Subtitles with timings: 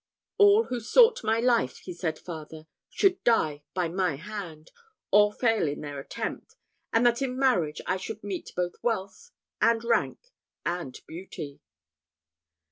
[0.39, 4.71] All who sought my life, he said farther, should die by my hand,
[5.11, 6.55] or fail in their attempt,
[6.91, 9.29] and that in marriage I should meet both wealth,
[9.61, 10.31] and rank,
[10.65, 11.59] and beauty.